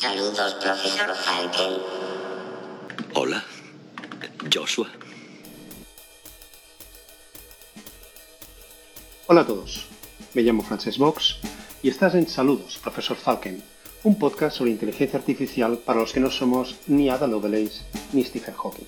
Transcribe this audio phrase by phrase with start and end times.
[0.00, 1.82] Saludos, profesor Falken.
[3.14, 3.44] Hola,
[4.54, 4.88] Joshua.
[9.26, 9.86] Hola a todos,
[10.34, 11.38] me llamo Frances Box
[11.82, 13.60] y estás en Saludos, profesor Falken,
[14.04, 18.54] un podcast sobre inteligencia artificial para los que no somos ni Ada Lovelace ni Stephen
[18.54, 18.86] Hawking.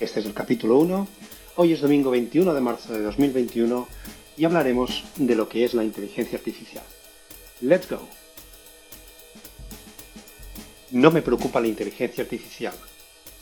[0.00, 1.06] Este es el capítulo 1,
[1.54, 3.86] hoy es domingo 21 de marzo de 2021
[4.36, 6.84] y hablaremos de lo que es la inteligencia artificial.
[7.60, 8.21] Let's go.
[10.92, 12.74] No me preocupa la inteligencia artificial,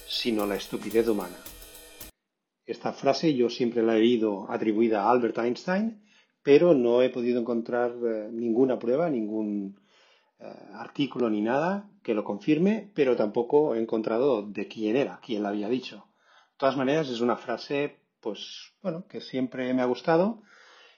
[0.06, 1.36] sino la estupidez humana.
[2.64, 6.00] Esta frase yo siempre la he oído atribuida a Albert Einstein,
[6.44, 9.80] pero no he podido encontrar eh, ninguna prueba, ningún
[10.38, 10.44] eh,
[10.74, 15.48] artículo ni nada que lo confirme, pero tampoco he encontrado de quién era, quién la
[15.48, 15.96] había dicho.
[16.52, 20.42] De todas maneras, es una frase, pues, bueno, que siempre me ha gustado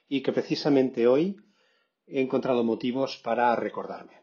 [0.06, 1.38] y que precisamente hoy
[2.06, 4.21] he encontrado motivos para recordarme.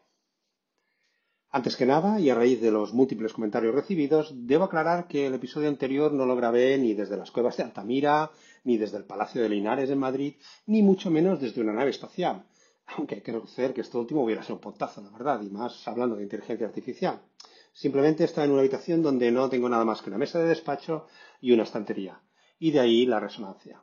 [1.52, 5.34] Antes que nada, y a raíz de los múltiples comentarios recibidos, debo aclarar que el
[5.34, 8.30] episodio anterior no lo grabé ni desde las cuevas de Altamira,
[8.62, 10.34] ni desde el Palacio de Linares en Madrid,
[10.66, 12.44] ni mucho menos desde una nave espacial.
[12.86, 15.88] Aunque hay que reconocer que esto último hubiera sido un pontazo, la verdad, y más
[15.88, 17.20] hablando de inteligencia artificial.
[17.72, 21.08] Simplemente estaba en una habitación donde no tengo nada más que una mesa de despacho
[21.40, 22.20] y una estantería.
[22.60, 23.82] Y de ahí la resonancia.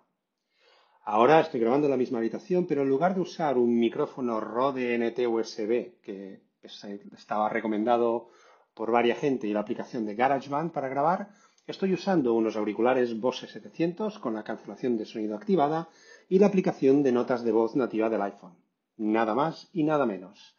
[1.04, 4.98] Ahora estoy grabando en la misma habitación, pero en lugar de usar un micrófono Rode
[4.98, 8.30] NT USB, que estaba recomendado
[8.74, 11.30] por varias gente y la aplicación de GarageBand para grabar,
[11.66, 15.90] estoy usando unos auriculares Bose 700 con la cancelación de sonido activada
[16.30, 18.56] y la aplicación de notas de voz nativa del iPhone.
[18.98, 20.56] Nada más y nada menos.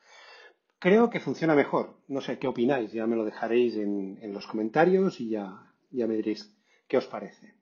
[0.80, 1.96] Creo que funciona mejor.
[2.08, 6.14] No sé qué opináis, ya me lo dejaréis en, los comentarios y ya, ya me
[6.14, 6.56] diréis
[6.86, 7.54] qué os parece.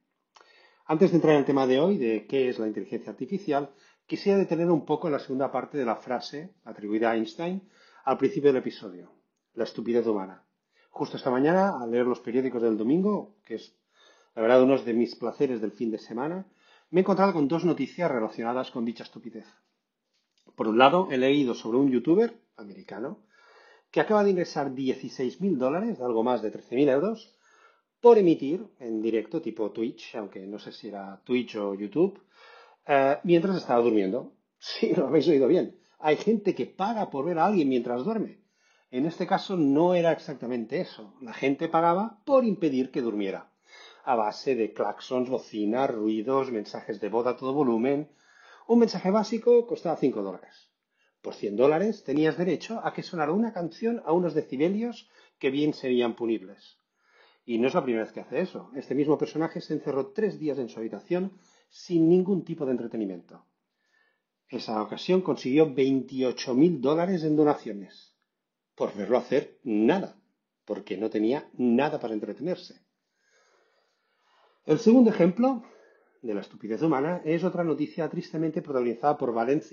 [0.86, 3.70] Antes de entrar en el tema de hoy, de qué es la inteligencia artificial,
[4.06, 7.62] quisiera detener un poco en la segunda parte de la frase atribuida a Einstein
[8.06, 9.10] al principio del episodio,
[9.54, 10.44] la estupidez humana.
[10.90, 13.74] Justo esta mañana, al leer los periódicos del domingo, que es
[14.36, 16.46] la verdad uno de mis placeres del fin de semana,
[16.90, 19.46] me he encontrado con dos noticias relacionadas con dicha estupidez.
[20.54, 23.24] Por un lado, he leído sobre un youtuber americano
[23.90, 27.36] que acaba de ingresar 16.000 dólares, algo más de 13.000 euros,
[28.00, 32.22] por emitir en directo tipo Twitch, aunque no sé si era Twitch o YouTube,
[32.86, 34.32] eh, mientras estaba durmiendo.
[34.58, 38.40] Sí, lo habéis oído bien hay gente que paga por ver a alguien mientras duerme.
[38.90, 41.14] En este caso no era exactamente eso.
[41.20, 43.50] La gente pagaba por impedir que durmiera.
[44.04, 48.10] A base de claxons, bocinas, ruidos, mensajes de voz a todo volumen.
[48.68, 50.70] Un mensaje básico costaba 5 dólares.
[51.22, 55.08] Por 100 dólares tenías derecho a que sonara una canción a unos decibelios
[55.38, 56.78] que bien serían punibles.
[57.44, 58.70] Y no es la primera vez que hace eso.
[58.76, 61.32] Este mismo personaje se encerró tres días en su habitación
[61.68, 63.45] sin ningún tipo de entretenimiento.
[64.48, 68.16] Esa ocasión consiguió 28.000 dólares en donaciones
[68.76, 70.20] por verlo hacer nada,
[70.64, 72.82] porque no tenía nada para entretenerse.
[74.66, 75.62] El segundo ejemplo
[76.22, 79.16] de la estupidez humana es otra noticia tristemente protagonizada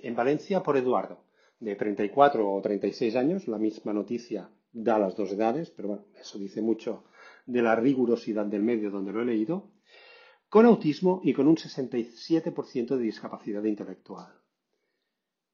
[0.03, 1.25] en Valencia por Eduardo,
[1.59, 3.47] de 34 o 36 años.
[3.47, 7.03] La misma noticia da las dos edades, pero bueno, eso dice mucho
[7.45, 9.71] de la rigurosidad del medio donde lo he leído,
[10.47, 14.42] con autismo y con un 67% de discapacidad intelectual.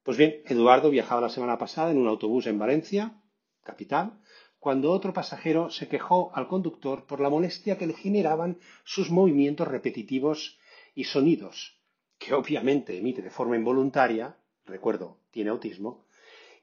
[0.09, 3.21] Pues bien, Eduardo viajaba la semana pasada en un autobús en Valencia,
[3.63, 4.19] capital,
[4.57, 9.67] cuando otro pasajero se quejó al conductor por la molestia que le generaban sus movimientos
[9.67, 10.57] repetitivos
[10.95, 11.79] y sonidos,
[12.17, 16.07] que obviamente emite de forma involuntaria, recuerdo, tiene autismo,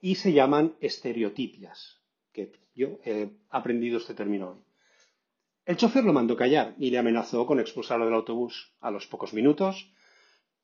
[0.00, 2.00] y se llaman estereotipias,
[2.32, 4.64] que yo he aprendido este término hoy.
[5.66, 8.72] El chofer lo mandó callar y le amenazó con expulsarlo del autobús.
[8.80, 9.92] A los pocos minutos,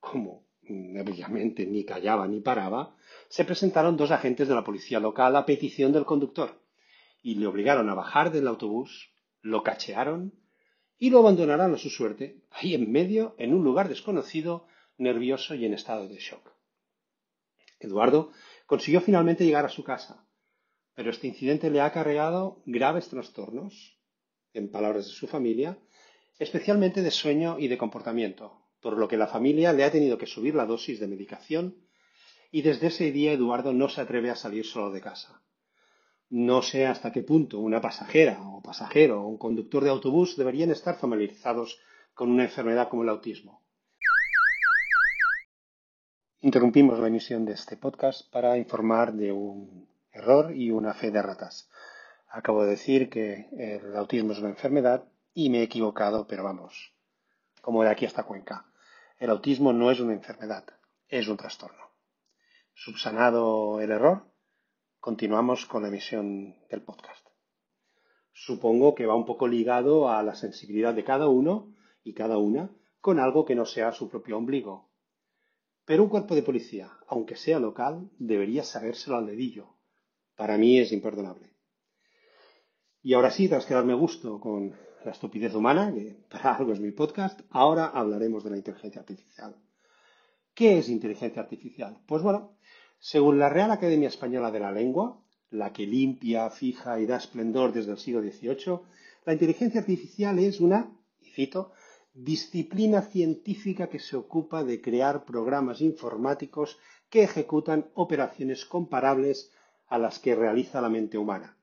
[0.00, 2.97] como obviamente ni callaba ni paraba,
[3.28, 6.62] se presentaron dos agentes de la policía local a petición del conductor
[7.23, 10.34] y le obligaron a bajar del autobús, lo cachearon
[10.99, 14.67] y lo abandonaron a su suerte, ahí en medio, en un lugar desconocido,
[14.99, 16.53] nervioso y en estado de shock.
[17.81, 18.31] Eduardo
[18.67, 20.25] consiguió finalmente llegar a su casa,
[20.94, 23.99] pero este incidente le ha acarreado graves trastornos,
[24.55, 25.79] en palabras de su familia,
[26.38, 30.26] especialmente de sueño y de comportamiento, por lo que la familia le ha tenido que
[30.26, 31.76] subir la dosis de medicación
[32.50, 35.40] y desde ese día Eduardo no se atreve a salir solo de casa.
[36.29, 40.70] No sé hasta qué punto una pasajera o pasajero o un conductor de autobús deberían
[40.70, 41.79] estar familiarizados
[42.14, 43.62] con una enfermedad como el autismo.
[46.40, 51.23] Interrumpimos la emisión de este podcast para informar de un error y una fe de
[51.23, 51.70] ratas.
[52.28, 55.05] Acabo de decir que el autismo es una enfermedad
[55.35, 56.93] y me he equivocado, pero vamos,
[57.61, 58.72] como de aquí hasta Cuenca.
[59.23, 60.65] El autismo no es una enfermedad,
[61.07, 61.93] es un trastorno.
[62.75, 64.25] Subsanado el error,
[64.99, 67.25] continuamos con la emisión del podcast.
[68.33, 71.73] Supongo que va un poco ligado a la sensibilidad de cada uno
[72.03, 74.91] y cada una con algo que no sea su propio ombligo.
[75.85, 79.77] Pero un cuerpo de policía, aunque sea local, debería sabérselo al dedillo.
[80.35, 81.55] Para mí es imperdonable.
[83.03, 86.90] Y ahora sí, tras quedarme gusto con la estupidez humana, que para algo es mi
[86.90, 89.56] podcast, ahora hablaremos de la inteligencia artificial.
[90.54, 91.99] ¿Qué es inteligencia artificial?
[92.06, 92.56] Pues bueno,
[92.99, 95.20] según la Real Academia Española de la Lengua,
[95.50, 98.81] la que limpia, fija y da esplendor desde el siglo XVIII,
[99.25, 100.90] la inteligencia artificial es una,
[101.20, 101.72] y cito,
[102.14, 106.78] disciplina científica que se ocupa de crear programas informáticos
[107.08, 109.52] que ejecutan operaciones comparables
[109.87, 111.56] a las que realiza la mente humana,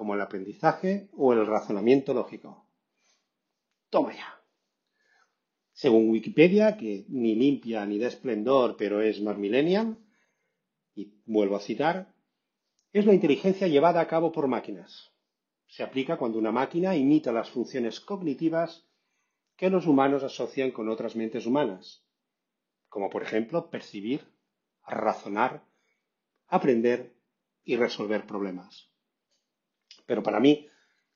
[0.00, 2.66] como el aprendizaje o el razonamiento lógico.
[3.90, 4.40] Toma ya.
[5.72, 9.98] Según Wikipedia, que ni limpia ni da esplendor, pero es más millennial,
[10.94, 12.14] y vuelvo a citar,
[12.94, 15.12] es la inteligencia llevada a cabo por máquinas.
[15.66, 18.88] Se aplica cuando una máquina imita las funciones cognitivas
[19.58, 22.06] que los humanos asocian con otras mentes humanas,
[22.88, 24.26] como por ejemplo percibir,
[24.86, 25.62] razonar,
[26.46, 27.14] aprender
[27.64, 28.89] y resolver problemas.
[30.10, 30.66] Pero para mí,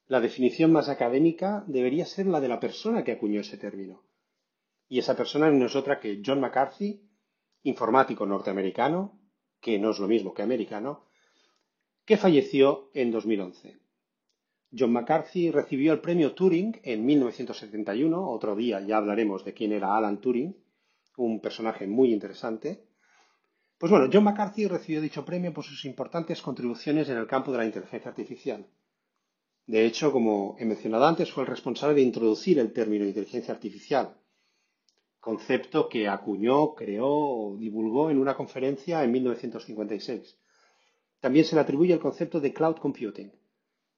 [0.06, 4.04] la definición más académica debería ser la de la persona que acuñó ese término.
[4.88, 7.02] Y esa persona no es otra que John McCarthy,
[7.64, 9.18] informático norteamericano,
[9.60, 11.06] que no es lo mismo que americano,
[12.04, 13.80] que falleció en 2011.
[14.78, 19.96] John McCarthy recibió el premio Turing en 1971, otro día ya hablaremos de quién era
[19.96, 20.54] Alan Turing,
[21.16, 22.84] un personaje muy interesante.
[23.76, 27.58] Pues bueno, John McCarthy recibió dicho premio por sus importantes contribuciones en el campo de
[27.58, 28.68] la inteligencia artificial.
[29.66, 34.14] De hecho, como he mencionado antes, fue el responsable de introducir el término inteligencia artificial,
[35.20, 40.38] concepto que acuñó, creó divulgó en una conferencia en 1956.
[41.18, 43.32] También se le atribuye el concepto de cloud computing.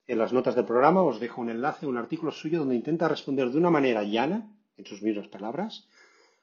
[0.07, 3.09] En las notas del programa os dejo un enlace a un artículo suyo donde intenta
[3.09, 5.89] responder de una manera llana, en sus mismas palabras,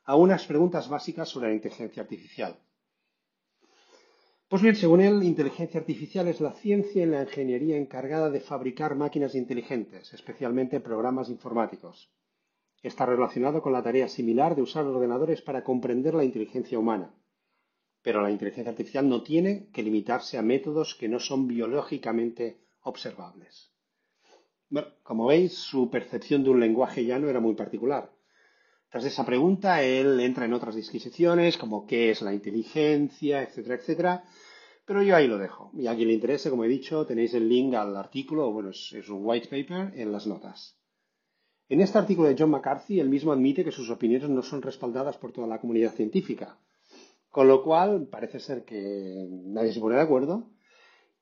[0.03, 2.57] a unas preguntas básicas sobre la inteligencia artificial.
[4.53, 8.93] Pues bien, según él, inteligencia artificial es la ciencia y la ingeniería encargada de fabricar
[8.93, 12.11] máquinas inteligentes, especialmente programas informáticos.
[12.83, 17.15] Está relacionado con la tarea similar de usar ordenadores para comprender la inteligencia humana.
[18.03, 23.71] Pero la inteligencia artificial no tiene que limitarse a métodos que no son biológicamente observables.
[24.69, 28.11] Bueno, como veis, su percepción de un lenguaje llano era muy particular.
[28.93, 34.23] Tras esa pregunta, él entra en otras disquisiciones, como qué es la inteligencia, etcétera, etcétera.
[34.85, 35.71] Pero yo ahí lo dejo.
[35.73, 39.09] Y a quien le interese, como he dicho, tenéis el link al artículo, bueno, es,
[39.09, 40.77] un white paper en las notas.
[41.69, 45.17] En este artículo de John McCarthy, él mismo admite que sus opiniones no son respaldadas
[45.17, 46.59] por toda la comunidad científica.
[47.29, 50.49] Con lo cual, parece ser que nadie se pone de acuerdo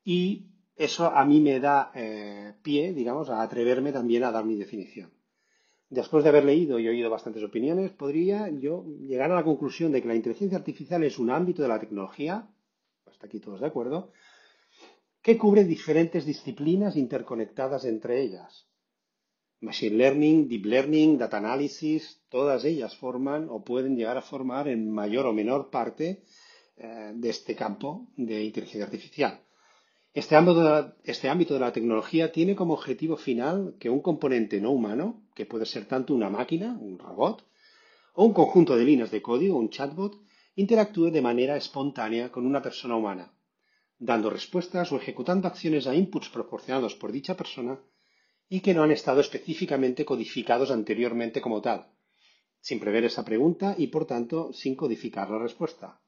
[0.04, 4.56] y eso a mí me da eh, pie, digamos, a atreverme también a dar mi
[4.56, 5.12] definición.
[5.90, 10.02] Después de haber leído y oído bastantes opiniones, podría yo llegar a la conclusión de
[10.02, 12.50] que la inteligencia artificial es un ámbito de la tecnología,
[13.12, 14.12] hasta aquí todos de acuerdo,
[15.22, 18.68] que cubre diferentes disciplinas interconectadas entre ellas.
[19.60, 24.92] Machine Learning, Deep Learning, Data Analysis, todas ellas forman o pueden llegar a formar en
[24.92, 26.24] mayor o menor parte
[26.78, 29.40] eh, de este campo de inteligencia artificial.
[30.14, 34.60] Este ámbito, la, este ámbito de la tecnología tiene como objetivo final que un componente
[34.60, 37.46] no humano, que puede ser tanto una máquina, un robot,
[38.16, 40.18] o un conjunto de líneas de código, un chatbot,
[40.64, 43.26] interactúe de manera espontánea con una persona humana,
[44.10, 47.74] dando respuestas o ejecutando acciones a inputs proporcionados por dicha persona
[48.48, 51.80] y que no han estado específicamente codificados anteriormente como tal,
[52.60, 56.02] sin prever esa pregunta y por tanto sin codificar la respuesta.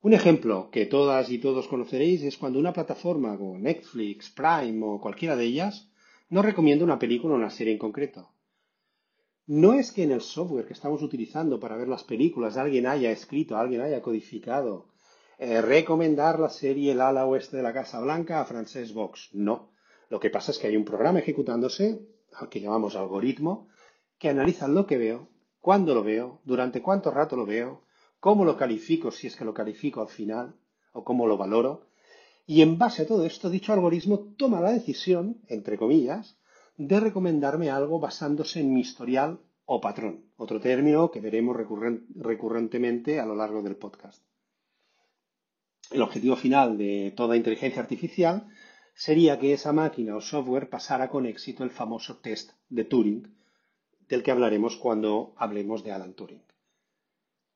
[0.00, 5.00] Un ejemplo que todas y todos conoceréis es cuando una plataforma como Netflix, Prime o
[5.00, 5.90] cualquiera de ellas
[6.28, 8.35] nos recomienda una película o una serie en concreto.
[9.46, 13.12] No es que en el software que estamos utilizando para ver las películas alguien haya
[13.12, 14.88] escrito, alguien haya codificado
[15.38, 19.30] eh, recomendar la serie El ala oeste de la Casa Blanca a Frances Vox.
[19.34, 19.70] No.
[20.08, 22.00] Lo que pasa es que hay un programa ejecutándose,
[22.32, 23.68] al que llamamos algoritmo,
[24.18, 25.28] que analiza lo que veo,
[25.60, 27.82] cuándo lo veo, durante cuánto rato lo veo,
[28.18, 30.56] cómo lo califico, si es que lo califico al final,
[30.92, 31.86] o cómo lo valoro.
[32.46, 36.36] Y en base a todo esto, dicho algoritmo toma la decisión, entre comillas,
[36.76, 43.26] de recomendarme algo basándose en mi historial o patrón, otro término que veremos recurrentemente a
[43.26, 44.22] lo largo del podcast.
[45.90, 48.48] El objetivo final de toda inteligencia artificial
[48.94, 53.34] sería que esa máquina o software pasara con éxito el famoso test de Turing,
[54.08, 56.42] del que hablaremos cuando hablemos de Alan Turing.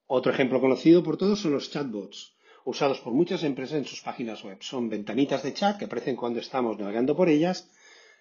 [0.06, 2.34] Otro ejemplo conocido por todos son los chatbots,
[2.64, 4.58] usados por muchas empresas en sus páginas web.
[4.60, 7.70] Son ventanitas de chat que aparecen cuando estamos navegando por ellas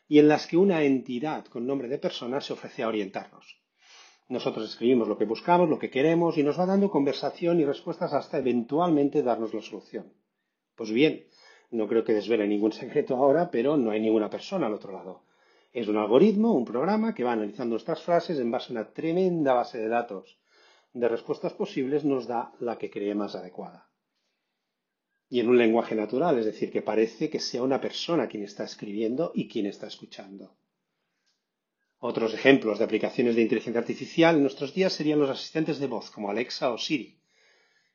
[0.09, 3.61] y en las que una entidad con nombre de persona se ofrece a orientarnos.
[4.27, 8.13] Nosotros escribimos lo que buscamos, lo que queremos y nos va dando conversación y respuestas
[8.13, 10.11] hasta eventualmente darnos la solución.
[10.75, 11.27] Pues bien,
[11.71, 15.23] no creo que desvele ningún secreto ahora, pero no hay ninguna persona al otro lado.
[15.71, 19.53] Es un algoritmo, un programa que va analizando nuestras frases en base a una tremenda
[19.53, 20.39] base de datos
[20.93, 23.88] de respuestas posibles nos da la que cree más adecuada.
[25.29, 28.63] Y en un lenguaje natural, es decir, que parece que sea una persona quien está
[28.63, 30.55] escribiendo y quien está escuchando.
[31.99, 36.09] Otros ejemplos de aplicaciones de inteligencia artificial en nuestros días serían los asistentes de voz
[36.09, 37.19] como Alexa o Siri,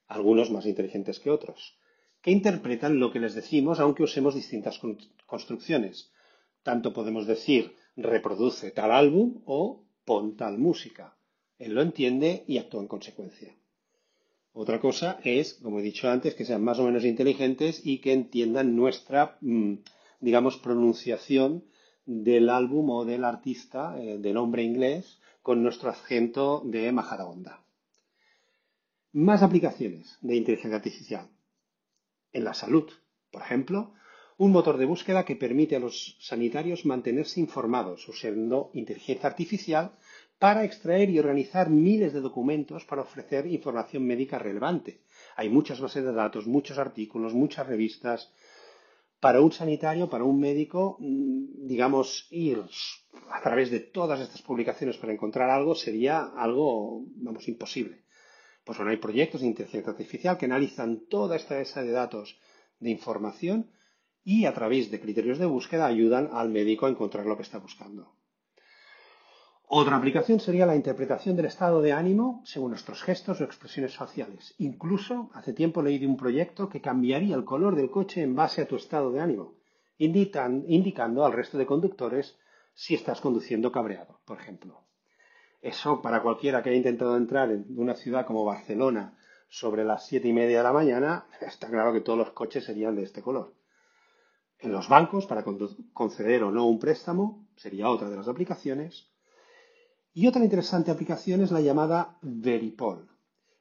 [0.07, 1.79] algunos más inteligentes que otros,
[2.21, 4.79] que interpretan lo que les decimos aunque usemos distintas
[5.27, 6.13] construcciones.
[6.63, 11.17] Tanto podemos decir reproduce tal álbum o pon tal música.
[11.59, 13.57] Él lo entiende y actúa en consecuencia.
[14.57, 18.13] Otra cosa es, como he dicho antes, que sean más o menos inteligentes y que
[18.13, 19.75] entiendan nuestra, mm,
[20.21, 21.65] digamos, pronunciación
[22.07, 27.65] del álbum o del artista eh, de nombre inglés con nuestro acento de Majadahonda.
[29.13, 31.29] Más aplicaciones de inteligencia artificial.
[32.33, 32.89] En la salud,
[33.33, 33.95] por ejemplo,
[34.37, 39.97] un motor de búsqueda que permite a los sanitarios mantenerse informados usando inteligencia artificial
[40.39, 45.01] para extraer y organizar miles de documentos para ofrecer información médica relevante.
[45.37, 48.33] Hay muchas bases de datos, muchos artículos, muchas revistas.
[49.21, 52.63] Para un sanitario, para un médico, mm, digamos, ir
[53.31, 58.05] a través de todas estas publicaciones para encontrar algo sería algo, vamos, imposible.
[58.65, 62.39] Pues bueno, hay proyectos de inteligencia artificial que analizan toda esta base de datos
[62.81, 63.71] de información
[64.25, 67.59] y a través de criterios de búsqueda ayudan al médico a encontrar lo que está
[67.59, 68.15] buscando.
[69.67, 74.55] Otra aplicación sería la interpretación del estado de ánimo según nuestros gestos o expresiones faciales.
[74.59, 78.63] Incluso hace tiempo leí de un proyecto que cambiaría el color del coche en base
[78.63, 79.55] a tu estado de ánimo,
[79.99, 82.39] indicando al resto de conductores
[82.75, 84.83] si estás conduciendo cabreado, por ejemplo.
[85.63, 89.17] Eso para cualquiera que haya intentado entrar en una ciudad como Barcelona
[89.49, 92.97] sobre las siete y media de la mañana, está claro que todos los coches serían
[92.97, 93.55] de este color.
[94.59, 95.45] En los bancos, para
[95.93, 99.14] conceder o no un préstamo, sería otra de las aplicaciones.
[100.17, 103.11] Y otra interesante aplicación es la llamada Veripol.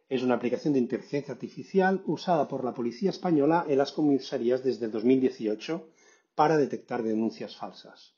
[0.08, 4.86] Es una aplicación de inteligencia artificial usada por la Policía Española en las comisarías desde
[4.86, 5.90] el 2018
[6.36, 8.14] para detectar denuncias falsas.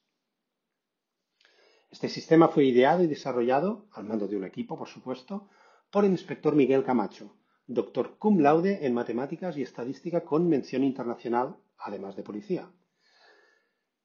[1.89, 5.48] Este sistema fue ideado y desarrollado, al mando de un equipo, por supuesto,
[5.89, 7.38] por el inspector Miguel Camacho,
[7.68, 12.70] doctor cum laude en matemáticas y estadística con mención internacional, además de policía.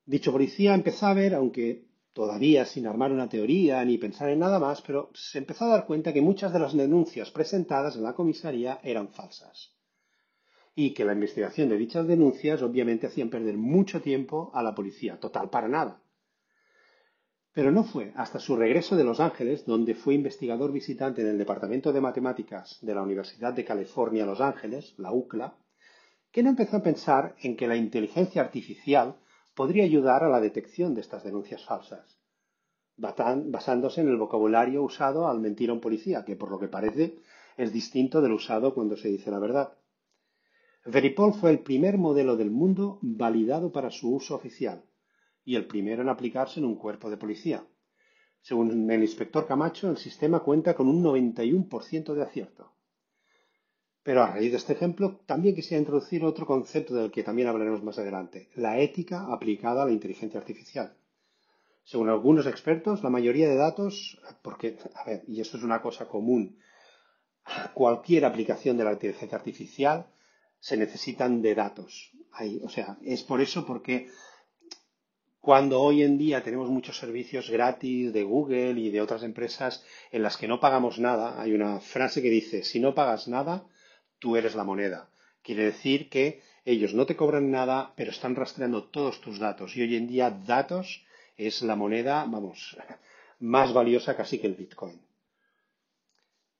[0.05, 4.59] Dicho policía empezó a ver, aunque todavía sin armar una teoría ni pensar en nada
[4.59, 8.15] más, pero se empezó a dar cuenta que muchas de las denuncias presentadas en la
[8.15, 9.75] comisaría eran falsas
[10.75, 15.19] y que la investigación de dichas denuncias obviamente hacían perder mucho tiempo a la policía,
[15.19, 16.03] total para nada.
[17.53, 21.39] Pero no fue hasta su regreso de Los Ángeles, donde fue investigador visitante en el
[21.39, 25.59] Departamento de Matemáticas de la Universidad de California, Los Ángeles, la UCLA,
[26.31, 29.17] que no empezó a pensar en que la inteligencia artificial
[29.55, 32.19] podría ayudar a la detección de estas denuncias falsas,
[32.97, 37.19] basándose en el vocabulario usado al mentir a un policía, que por lo que parece
[37.57, 39.77] es distinto del usado cuando se dice la verdad.
[40.87, 44.85] Veripol fue el primer modelo del mundo validado para su uso oficial
[45.45, 47.67] y el primero en aplicarse en un cuerpo de policía.
[48.41, 52.73] Según el inspector Camacho, el sistema cuenta con un 91% de acierto.
[54.03, 57.83] Pero a raíz de este ejemplo, también quisiera introducir otro concepto del que también hablaremos
[57.83, 60.97] más adelante, la ética aplicada a la inteligencia artificial.
[61.85, 66.09] Según algunos expertos, la mayoría de datos, porque, a ver, y esto es una cosa
[66.09, 66.59] común,
[67.75, 70.07] cualquier aplicación de la inteligencia artificial
[70.61, 72.13] se necesitan de datos.
[72.63, 74.09] o sea, es por eso porque
[75.41, 80.23] cuando hoy en día tenemos muchos servicios gratis de Google y de otras empresas en
[80.23, 83.67] las que no pagamos nada, hay una frase que dice, si no pagas nada,
[84.21, 85.11] tú eres la moneda.
[85.43, 89.77] Quiere decir que ellos no te cobran nada, pero están rastreando todos tus datos.
[89.77, 91.05] Y hoy en día datos
[91.37, 92.77] es la moneda, vamos,
[93.41, 95.01] más valiosa casi que el Bitcoin.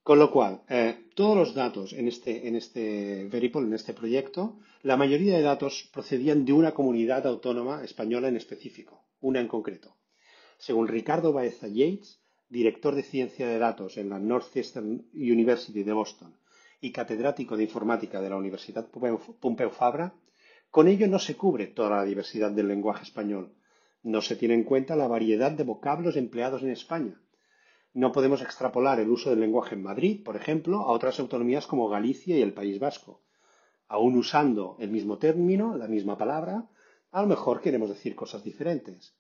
[0.03, 4.59] Con lo cual, eh, todos los datos en este, en este Veripol, en este proyecto,
[4.83, 9.95] la mayoría de datos procedían de una comunidad autónoma española en específico, una en concreto.
[10.57, 16.35] Según Ricardo Baeza Yates, director de ciencia de datos en la Northeastern University de Boston,
[16.81, 20.15] y catedrático de informática de la Universidad Pompeu Fabra,
[20.71, 23.53] con ello no se cubre toda la diversidad del lenguaje español.
[24.03, 27.21] No se tiene en cuenta la variedad de vocablos empleados en España.
[27.93, 31.89] No podemos extrapolar el uso del lenguaje en Madrid, por ejemplo, a otras autonomías como
[31.89, 33.21] Galicia y el País Vasco.
[33.89, 36.71] Aún usando el mismo término, la misma palabra,
[37.11, 39.17] a lo mejor queremos decir cosas diferentes.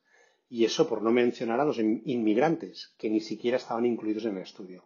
[0.48, 4.44] Y eso por no mencionar a los inmigrantes, que ni siquiera estaban incluidos en el
[4.44, 4.84] estudio.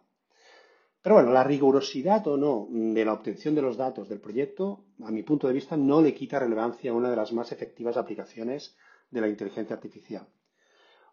[1.05, 5.11] Pero bueno, la rigurosidad o no de la obtención de los datos del proyecto, a
[5.11, 8.75] mi punto de vista, no le quita relevancia a una de las más efectivas aplicaciones
[9.11, 10.27] de la inteligencia artificial.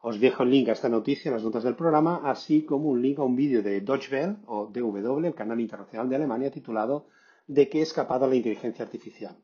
[0.00, 3.02] Os dejo el link a esta noticia en las notas del programa, así como un
[3.02, 7.08] link a un vídeo de Deutsche Welle o DW, el canal internacional de Alemania, titulado
[7.46, 9.36] ¿De qué es capaz la inteligencia artificial?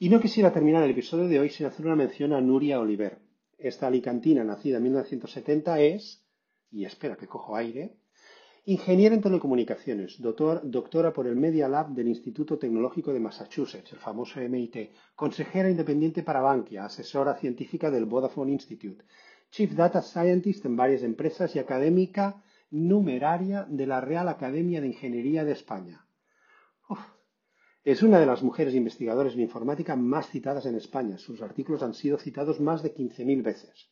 [0.00, 3.20] Y no quisiera terminar el episodio de hoy sin hacer una mención a Nuria Oliver.
[3.56, 6.26] Esta alicantina, nacida en 1970, es,
[6.72, 7.94] y espera que cojo aire,
[8.66, 14.40] Ingeniera en telecomunicaciones, doctora por el Media Lab del Instituto Tecnológico de Massachusetts, el famoso
[14.40, 19.04] MIT, consejera independiente para Bankia, asesora científica del Vodafone Institute,
[19.50, 25.44] Chief Data Scientist en varias empresas y académica numeraria de la Real Academia de Ingeniería
[25.44, 26.06] de España.
[27.84, 31.18] Es una de las mujeres investigadoras en informática más citadas en España.
[31.18, 33.90] Sus artículos han sido citados más de 15.000 veces.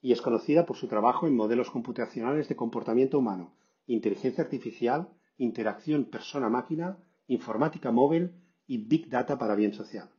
[0.00, 3.56] Y es conocida por su trabajo en modelos computacionales de comportamiento humano,
[3.86, 8.32] inteligencia artificial, interacción persona-máquina, informática móvil
[8.66, 10.10] y Big Data para bien social.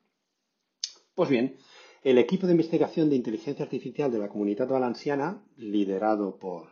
[1.16, 1.58] Pues bien,
[2.04, 6.70] el equipo de investigación de inteligencia artificial de la comunidad valenciana, liderado por,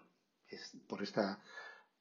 [0.88, 1.42] por, esta,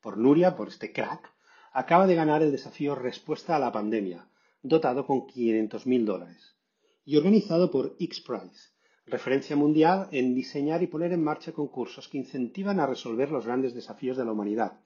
[0.00, 1.32] por Nuria, por este crack,
[1.72, 4.28] acaba de ganar el desafío Respuesta a la Pandemia,
[4.62, 6.56] dotado con 500.000 dólares,
[7.04, 8.73] y organizado por X-Prize,
[9.06, 13.74] referencia mundial en diseñar y poner en marcha concursos que incentivan a resolver los grandes
[13.74, 14.80] desafíos de la humanidad,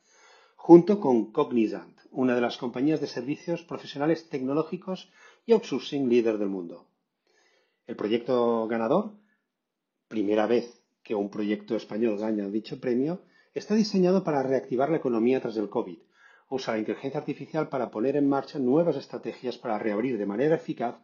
[0.56, 5.10] junto con Cognizant, una de las compañías de servicios profesionales tecnológicos
[5.46, 6.86] y outsourcing líder del mundo.
[7.86, 9.12] El proyecto ganador,
[10.08, 13.22] primera vez que un proyecto español gana dicho premio,
[13.54, 15.98] está diseñado para reactivar la economía tras el COVID.
[16.50, 20.96] Usa la inteligencia artificial para poner en marcha nuevas estrategias para reabrir de manera eficaz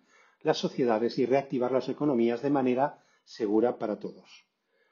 [0.42, 4.46] las sociedades y reactivar las economías de manera segura para todos,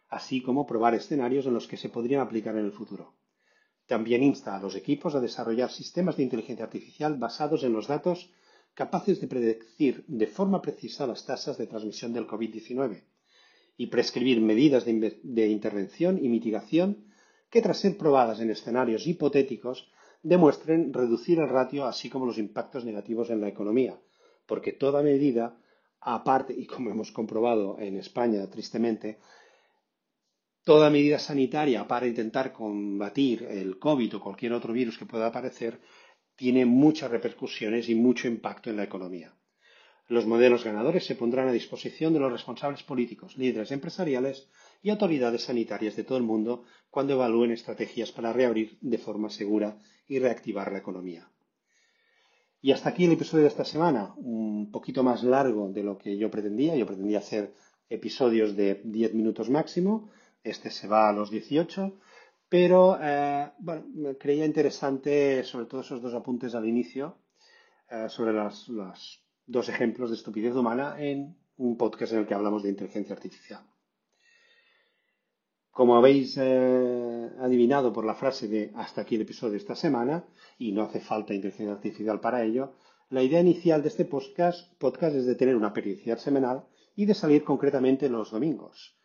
[0.08, 3.14] así como probar escenarios en los que se podrían aplicar en el futuro.
[3.86, 8.30] También insta a los equipos a desarrollar sistemas de inteligencia artificial basados en los datos
[8.75, 13.02] capaces de predecir de forma precisa las tasas de transmisión del COVID-19
[13.76, 17.04] y prescribir medidas de, intervención y mitigación
[17.50, 19.90] que, tras ser probadas en escenarios hipotéticos,
[20.23, 24.00] demuestren reducir el ratio así como los impactos negativos en la economía,
[24.47, 25.58] porque toda medida,
[26.02, 29.19] aparte, y como hemos comprobado en España tristemente,
[30.65, 35.80] toda medida sanitaria para intentar combatir el COVID o cualquier otro virus que pueda aparecer
[36.36, 39.34] tiene muchas repercusiones y mucho impacto en la economía.
[40.08, 44.49] Los modelos ganadores se pondrán a disposición de los responsables políticos, líderes empresariales
[44.82, 49.78] y autoridades sanitarias de todo el mundo cuando evalúen estrategias para reabrir de forma segura
[50.08, 51.31] y reactivar la economía.
[52.64, 56.16] Y hasta aquí el episodio de esta semana, un poquito más largo de lo que
[56.16, 56.76] yo pretendía.
[56.76, 57.52] Yo pretendía hacer
[57.90, 60.10] episodios de 10 minutos máximo.
[60.44, 61.98] Este se va a los 18.
[62.48, 67.16] Pero eh, bueno, me creía interesante sobre todo esos dos apuntes al inicio
[67.90, 68.70] eh, sobre los
[69.46, 73.72] dos ejemplos de estupidez humana en un podcast en el que hablamos de inteligencia artificial.
[75.73, 80.25] Como habéis eh, adivinado por la frase de hasta aquí el episodio de esta semana,
[80.58, 82.75] y no hace falta inteligencia artificial para ello,
[83.11, 87.15] la idea inicial de este podcast, podcast es de tener una periodicidad semanal y de
[87.15, 88.97] salir concretamente los domingos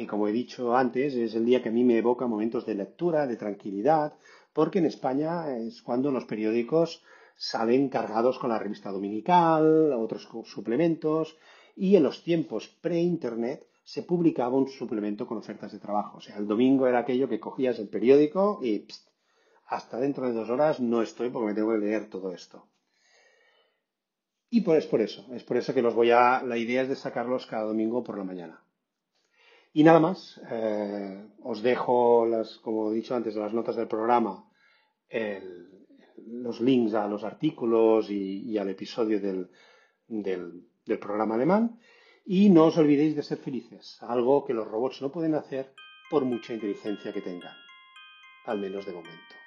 [0.00, 2.74] que como he dicho antes es el día que a mí me evoca momentos de
[2.74, 4.14] lectura, de tranquilidad,
[4.54, 7.02] porque en España es cuando los periódicos
[7.36, 11.36] salen cargados con la revista dominical, otros suplementos,
[11.76, 16.18] y en los tiempos pre-internet se publicaba un suplemento con ofertas de trabajo.
[16.18, 18.86] O sea, el domingo era aquello que cogías el periódico y
[19.66, 22.68] hasta dentro de dos horas no estoy porque me tengo que leer todo esto.
[24.48, 26.88] Y pues es por eso, es por eso que los voy a, la idea es
[26.88, 28.64] de sacarlos cada domingo por la mañana.
[29.72, 34.44] Y nada más, eh, os dejo, las, como he dicho antes, las notas del programa,
[36.26, 39.50] los links a los artículos y, al episodio del,
[40.08, 41.78] del, programa alemán.
[42.32, 45.74] Y no os olvidéis de ser felices, algo que los robots no pueden hacer
[46.08, 47.56] por mucha inteligencia que tengan,
[48.44, 49.39] al menos de momento.